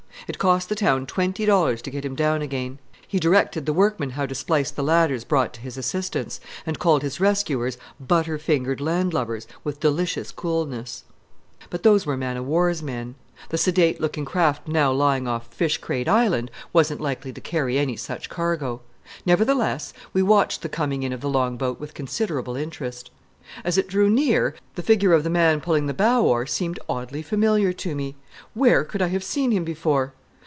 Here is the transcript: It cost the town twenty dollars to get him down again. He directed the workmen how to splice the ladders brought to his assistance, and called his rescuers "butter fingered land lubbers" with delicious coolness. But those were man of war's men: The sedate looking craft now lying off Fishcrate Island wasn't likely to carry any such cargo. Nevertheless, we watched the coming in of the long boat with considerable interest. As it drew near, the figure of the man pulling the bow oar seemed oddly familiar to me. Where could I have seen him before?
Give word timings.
It 0.27 0.37
cost 0.39 0.69
the 0.69 0.75
town 0.75 1.07
twenty 1.07 1.45
dollars 1.45 1.81
to 1.81 1.89
get 1.89 2.05
him 2.05 2.15
down 2.15 2.41
again. 2.41 2.79
He 3.05 3.19
directed 3.19 3.65
the 3.65 3.73
workmen 3.73 4.11
how 4.11 4.25
to 4.27 4.33
splice 4.35 4.71
the 4.71 4.83
ladders 4.83 5.25
brought 5.25 5.53
to 5.55 5.59
his 5.61 5.77
assistance, 5.77 6.39
and 6.65 6.79
called 6.79 7.01
his 7.01 7.19
rescuers 7.19 7.77
"butter 7.99 8.37
fingered 8.37 8.79
land 8.79 9.13
lubbers" 9.13 9.45
with 9.65 9.81
delicious 9.81 10.31
coolness. 10.31 11.03
But 11.69 11.83
those 11.83 12.05
were 12.05 12.15
man 12.15 12.37
of 12.37 12.45
war's 12.45 12.81
men: 12.81 13.15
The 13.49 13.57
sedate 13.57 13.99
looking 13.99 14.23
craft 14.23 14.69
now 14.69 14.93
lying 14.93 15.27
off 15.27 15.49
Fishcrate 15.53 16.07
Island 16.07 16.49
wasn't 16.71 17.01
likely 17.01 17.33
to 17.33 17.41
carry 17.41 17.77
any 17.77 17.97
such 17.97 18.29
cargo. 18.29 18.79
Nevertheless, 19.25 19.93
we 20.13 20.21
watched 20.23 20.61
the 20.61 20.69
coming 20.69 21.03
in 21.03 21.11
of 21.11 21.19
the 21.19 21.29
long 21.29 21.57
boat 21.57 21.77
with 21.77 21.93
considerable 21.93 22.55
interest. 22.55 23.11
As 23.65 23.77
it 23.77 23.89
drew 23.89 24.09
near, 24.09 24.55
the 24.75 24.83
figure 24.83 25.11
of 25.11 25.25
the 25.25 25.29
man 25.29 25.59
pulling 25.59 25.87
the 25.87 25.93
bow 25.93 26.23
oar 26.23 26.45
seemed 26.45 26.79
oddly 26.87 27.21
familiar 27.21 27.73
to 27.73 27.93
me. 27.95 28.15
Where 28.53 28.85
could 28.85 29.01
I 29.01 29.07
have 29.07 29.25
seen 29.25 29.51
him 29.51 29.65
before? 29.65 30.13